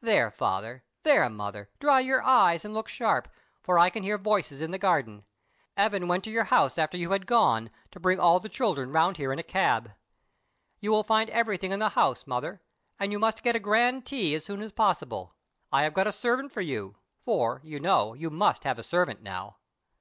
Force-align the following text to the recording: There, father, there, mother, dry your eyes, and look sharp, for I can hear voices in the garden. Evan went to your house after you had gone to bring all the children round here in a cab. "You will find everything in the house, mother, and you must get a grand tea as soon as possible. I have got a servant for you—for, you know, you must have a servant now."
There, 0.00 0.30
father, 0.30 0.84
there, 1.02 1.28
mother, 1.28 1.68
dry 1.80 1.98
your 1.98 2.22
eyes, 2.22 2.64
and 2.64 2.72
look 2.72 2.86
sharp, 2.86 3.26
for 3.60 3.76
I 3.76 3.90
can 3.90 4.04
hear 4.04 4.16
voices 4.18 4.60
in 4.60 4.70
the 4.70 4.78
garden. 4.78 5.24
Evan 5.76 6.06
went 6.06 6.22
to 6.22 6.30
your 6.30 6.44
house 6.44 6.78
after 6.78 6.96
you 6.96 7.10
had 7.10 7.26
gone 7.26 7.70
to 7.90 7.98
bring 7.98 8.20
all 8.20 8.38
the 8.38 8.48
children 8.48 8.92
round 8.92 9.16
here 9.16 9.32
in 9.32 9.40
a 9.40 9.42
cab. 9.42 9.90
"You 10.78 10.92
will 10.92 11.02
find 11.02 11.28
everything 11.30 11.72
in 11.72 11.80
the 11.80 11.88
house, 11.88 12.24
mother, 12.24 12.62
and 13.00 13.10
you 13.10 13.18
must 13.18 13.42
get 13.42 13.56
a 13.56 13.58
grand 13.58 14.06
tea 14.06 14.36
as 14.36 14.44
soon 14.44 14.62
as 14.62 14.70
possible. 14.70 15.34
I 15.72 15.82
have 15.82 15.92
got 15.92 16.06
a 16.06 16.12
servant 16.12 16.52
for 16.52 16.60
you—for, 16.60 17.60
you 17.64 17.80
know, 17.80 18.14
you 18.14 18.30
must 18.30 18.62
have 18.62 18.78
a 18.78 18.84
servant 18.84 19.22
now." 19.22 19.56